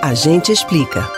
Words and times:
A 0.00 0.14
gente 0.14 0.52
explica. 0.52 1.10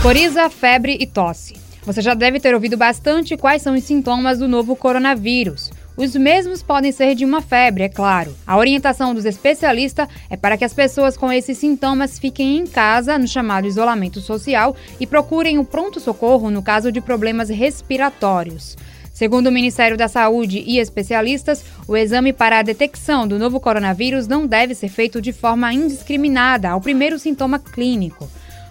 Coriza, 0.00 0.48
febre 0.48 0.96
e 0.98 1.06
tosse. 1.06 1.56
Você 1.82 2.00
já 2.00 2.14
deve 2.14 2.40
ter 2.40 2.54
ouvido 2.54 2.74
bastante 2.74 3.36
quais 3.36 3.60
são 3.60 3.74
os 3.74 3.84
sintomas 3.84 4.38
do 4.38 4.48
novo 4.48 4.74
coronavírus. 4.74 5.70
Os 5.94 6.16
mesmos 6.16 6.62
podem 6.62 6.90
ser 6.90 7.14
de 7.14 7.22
uma 7.22 7.42
febre, 7.42 7.84
é 7.84 7.88
claro. 7.90 8.34
A 8.46 8.56
orientação 8.56 9.14
dos 9.14 9.26
especialistas 9.26 10.08
é 10.30 10.38
para 10.38 10.56
que 10.56 10.64
as 10.64 10.72
pessoas 10.72 11.18
com 11.18 11.30
esses 11.30 11.58
sintomas 11.58 12.18
fiquem 12.18 12.56
em 12.56 12.66
casa, 12.66 13.18
no 13.18 13.28
chamado 13.28 13.66
isolamento 13.66 14.20
social, 14.20 14.74
e 14.98 15.06
procurem 15.06 15.58
o 15.58 15.64
pronto-socorro 15.64 16.50
no 16.50 16.62
caso 16.62 16.90
de 16.90 17.02
problemas 17.02 17.50
respiratórios. 17.50 18.74
Segundo 19.20 19.48
o 19.48 19.52
Ministério 19.52 19.98
da 19.98 20.08
Saúde 20.08 20.64
e 20.66 20.78
especialistas, 20.78 21.62
o 21.86 21.94
exame 21.94 22.32
para 22.32 22.58
a 22.58 22.62
detecção 22.62 23.28
do 23.28 23.38
novo 23.38 23.60
coronavírus 23.60 24.26
não 24.26 24.46
deve 24.46 24.74
ser 24.74 24.88
feito 24.88 25.20
de 25.20 25.30
forma 25.30 25.70
indiscriminada 25.74 26.70
ao 26.70 26.80
primeiro 26.80 27.18
sintoma 27.18 27.58
clínico. 27.58 28.26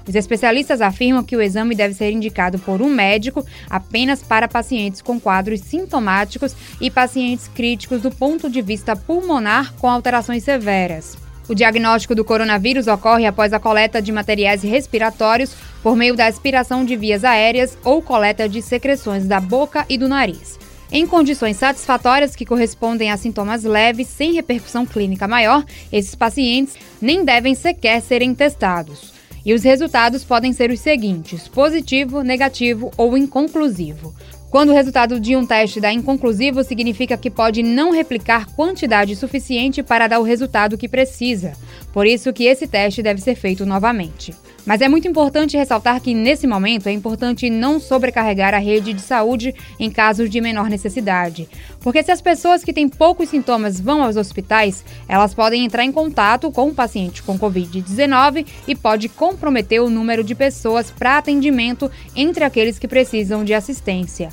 Os 0.08 0.16
especialistas 0.16 0.82
afirmam 0.82 1.24
que 1.24 1.36
o 1.36 1.42
exame 1.44 1.76
deve 1.76 1.94
ser 1.94 2.10
indicado 2.10 2.58
por 2.58 2.82
um 2.82 2.90
médico 2.90 3.46
apenas 3.70 4.24
para 4.24 4.48
pacientes 4.48 5.04
com 5.04 5.20
quadros 5.20 5.60
sintomáticos 5.60 6.56
e 6.82 6.90
pacientes 6.90 7.48
críticos 7.48 8.02
do 8.02 8.10
ponto 8.10 8.50
de 8.50 8.64
vista 8.64 8.96
pulmonar 8.96 9.76
com 9.76 9.88
alterações 9.88 10.44
severas. 10.44 11.29
O 11.50 11.56
diagnóstico 11.56 12.14
do 12.14 12.24
coronavírus 12.24 12.86
ocorre 12.86 13.26
após 13.26 13.52
a 13.54 13.60
coleta 13.60 14.00
de 14.00 14.12
materiais 14.12 14.62
respiratórios 14.62 15.56
por 15.82 15.96
meio 15.96 16.16
da 16.16 16.28
aspiração 16.28 16.86
de 16.86 16.96
vias 16.96 17.24
aéreas 17.24 17.76
ou 17.84 18.04
coleta 18.04 18.48
de 18.48 18.62
secreções 18.62 19.26
da 19.26 19.40
boca 19.40 19.84
e 19.90 19.98
do 19.98 20.08
nariz. 20.08 20.60
Em 20.92 21.08
condições 21.08 21.58
satisfatórias 21.58 22.36
que 22.36 22.46
correspondem 22.46 23.10
a 23.10 23.18
sintomas 23.18 23.64
leves 23.64 24.08
sem 24.08 24.34
repercussão 24.34 24.86
clínica 24.86 25.28
maior, 25.28 25.66
esses 25.92 26.14
pacientes 26.14 26.76
nem 27.02 27.26
devem 27.26 27.56
sequer 27.56 28.00
serem 28.00 28.36
testados. 28.36 29.12
E 29.44 29.52
os 29.52 29.64
resultados 29.64 30.24
podem 30.24 30.54
ser 30.54 30.70
os 30.70 30.80
seguintes: 30.80 31.48
positivo, 31.48 32.22
negativo 32.22 32.92
ou 32.96 33.18
inconclusivo. 33.18 34.14
Quando 34.50 34.70
o 34.70 34.74
resultado 34.74 35.20
de 35.20 35.36
um 35.36 35.46
teste 35.46 35.80
dá 35.80 35.94
inconclusivo, 35.94 36.64
significa 36.64 37.16
que 37.16 37.30
pode 37.30 37.62
não 37.62 37.92
replicar 37.92 38.48
quantidade 38.56 39.16
suficiente 39.16 39.84
para 39.84 40.08
dar 40.08 40.20
o 40.20 40.24
resultado 40.24 40.76
que 40.76 40.90
precisa. 40.90 41.54
Por 41.94 42.08
isso 42.08 42.34
que 42.34 42.46
esse 42.46 42.66
teste 42.66 43.04
deve 43.04 43.22
ser 43.22 43.36
feito 43.36 43.64
novamente. 43.64 44.34
Mas 44.66 44.82
é 44.82 44.90
muito 44.90 45.08
importante 45.08 45.56
ressaltar 45.56 46.02
que, 46.02 46.16
nesse 46.16 46.48
momento, 46.48 46.88
é 46.88 46.92
importante 46.92 47.50
não 47.50 47.80
sobrecarregar 47.80 48.56
a 48.56 48.58
rede 48.58 48.92
de 48.92 49.02
saúde 49.02 49.54
em 49.80 49.90
casos 49.90 50.30
de 50.30 50.42
menor 50.42 50.68
necessidade. 50.68 51.48
Porque 51.80 52.02
se 52.04 52.12
as 52.12 52.22
pessoas 52.22 52.64
que 52.64 52.74
têm 52.74 52.90
poucos 52.90 53.30
sintomas 53.30 53.80
vão 53.80 54.04
aos 54.04 54.16
hospitais, 54.16 54.84
elas 55.08 55.34
podem 55.34 55.64
entrar 55.64 55.84
em 55.84 55.92
contato 55.92 56.52
com 56.52 56.70
um 56.70 56.74
paciente 56.74 57.22
com 57.22 57.38
Covid-19 57.38 58.46
e 58.68 58.76
pode 58.76 59.10
comprometer 59.10 59.82
o 59.82 59.90
número 59.90 60.24
de 60.24 60.34
pessoas 60.34 60.90
para 60.90 61.18
atendimento 61.18 61.90
entre 62.16 62.44
aqueles 62.44 62.80
que 62.80 62.88
precisam 62.88 63.44
de 63.44 63.54
assistência. 63.54 64.30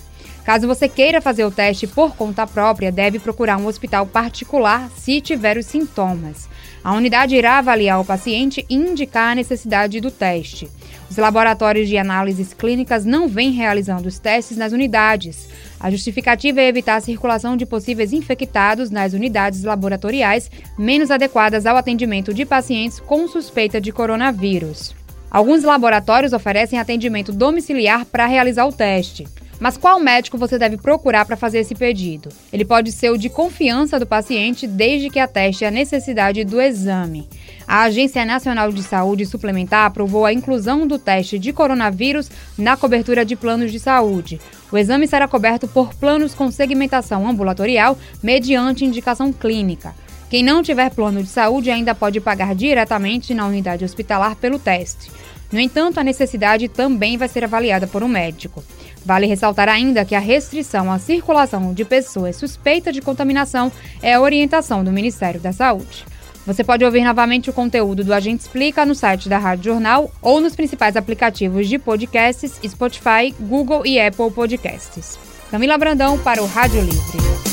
Caso 0.46 0.68
você 0.68 0.88
queira 0.88 1.20
fazer 1.20 1.44
o 1.44 1.50
teste 1.50 1.88
por 1.88 2.14
conta 2.14 2.46
própria, 2.46 2.92
deve 2.92 3.18
procurar 3.18 3.56
um 3.56 3.66
hospital 3.66 4.06
particular 4.06 4.88
se 4.96 5.20
tiver 5.20 5.58
os 5.58 5.66
sintomas. 5.66 6.48
A 6.84 6.94
unidade 6.94 7.34
irá 7.34 7.58
avaliar 7.58 8.00
o 8.00 8.04
paciente 8.04 8.64
e 8.70 8.76
indicar 8.76 9.32
a 9.32 9.34
necessidade 9.34 10.00
do 10.00 10.08
teste. 10.08 10.70
Os 11.10 11.16
laboratórios 11.16 11.88
de 11.88 11.98
análises 11.98 12.54
clínicas 12.54 13.04
não 13.04 13.26
vêm 13.26 13.50
realizando 13.50 14.06
os 14.06 14.20
testes 14.20 14.56
nas 14.56 14.70
unidades. 14.70 15.48
A 15.80 15.90
justificativa 15.90 16.60
é 16.60 16.68
evitar 16.68 16.94
a 16.94 17.00
circulação 17.00 17.56
de 17.56 17.66
possíveis 17.66 18.12
infectados 18.12 18.88
nas 18.88 19.14
unidades 19.14 19.64
laboratoriais 19.64 20.48
menos 20.78 21.10
adequadas 21.10 21.66
ao 21.66 21.76
atendimento 21.76 22.32
de 22.32 22.46
pacientes 22.46 23.00
com 23.00 23.26
suspeita 23.26 23.80
de 23.80 23.90
coronavírus. 23.90 24.94
Alguns 25.28 25.64
laboratórios 25.64 26.32
oferecem 26.32 26.78
atendimento 26.78 27.32
domiciliar 27.32 28.06
para 28.06 28.26
realizar 28.26 28.64
o 28.64 28.72
teste. 28.72 29.26
Mas 29.58 29.76
qual 29.76 29.98
médico 29.98 30.36
você 30.36 30.58
deve 30.58 30.76
procurar 30.76 31.24
para 31.24 31.36
fazer 31.36 31.60
esse 31.60 31.74
pedido? 31.74 32.28
Ele 32.52 32.64
pode 32.64 32.92
ser 32.92 33.10
o 33.10 33.16
de 33.16 33.28
confiança 33.30 33.98
do 33.98 34.06
paciente, 34.06 34.66
desde 34.66 35.08
que 35.08 35.18
ateste 35.18 35.64
a 35.64 35.70
necessidade 35.70 36.44
do 36.44 36.60
exame. 36.60 37.28
A 37.66 37.82
Agência 37.82 38.24
Nacional 38.24 38.70
de 38.70 38.82
Saúde 38.82 39.24
Suplementar 39.26 39.86
aprovou 39.86 40.26
a 40.26 40.32
inclusão 40.32 40.86
do 40.86 40.98
teste 40.98 41.38
de 41.38 41.52
coronavírus 41.52 42.30
na 42.56 42.76
cobertura 42.76 43.24
de 43.24 43.34
planos 43.34 43.72
de 43.72 43.80
saúde. 43.80 44.40
O 44.70 44.76
exame 44.76 45.08
será 45.08 45.26
coberto 45.26 45.66
por 45.66 45.94
planos 45.94 46.34
com 46.34 46.50
segmentação 46.50 47.26
ambulatorial 47.26 47.98
mediante 48.22 48.84
indicação 48.84 49.32
clínica. 49.32 49.94
Quem 50.28 50.42
não 50.42 50.62
tiver 50.62 50.90
plano 50.90 51.22
de 51.22 51.28
saúde 51.28 51.70
ainda 51.70 51.94
pode 51.94 52.20
pagar 52.20 52.54
diretamente 52.54 53.32
na 53.32 53.46
unidade 53.46 53.84
hospitalar 53.84 54.34
pelo 54.36 54.58
teste. 54.58 55.10
No 55.52 55.60
entanto, 55.60 55.98
a 55.98 56.04
necessidade 56.04 56.68
também 56.68 57.16
vai 57.16 57.28
ser 57.28 57.44
avaliada 57.44 57.86
por 57.86 58.02
um 58.02 58.08
médico. 58.08 58.62
Vale 59.04 59.26
ressaltar 59.26 59.68
ainda 59.68 60.04
que 60.04 60.14
a 60.14 60.20
restrição 60.20 60.90
à 60.90 60.98
circulação 60.98 61.72
de 61.72 61.84
pessoas 61.84 62.36
suspeitas 62.36 62.92
de 62.92 63.00
contaminação 63.00 63.70
é 64.02 64.14
a 64.14 64.20
orientação 64.20 64.82
do 64.82 64.92
Ministério 64.92 65.40
da 65.40 65.52
Saúde. 65.52 66.04
Você 66.46 66.62
pode 66.62 66.84
ouvir 66.84 67.02
novamente 67.02 67.50
o 67.50 67.52
conteúdo 67.52 68.04
do 68.04 68.14
Agente 68.14 68.42
Explica 68.42 68.86
no 68.86 68.94
site 68.94 69.28
da 69.28 69.36
Rádio 69.36 69.72
Jornal 69.72 70.12
ou 70.22 70.40
nos 70.40 70.54
principais 70.54 70.96
aplicativos 70.96 71.68
de 71.68 71.78
podcasts 71.78 72.60
Spotify, 72.64 73.34
Google 73.40 73.84
e 73.84 74.00
Apple 74.00 74.30
Podcasts. 74.30 75.18
Camila 75.50 75.76
Brandão 75.76 76.18
para 76.18 76.42
o 76.42 76.46
Rádio 76.46 76.82
Livre. 76.82 77.45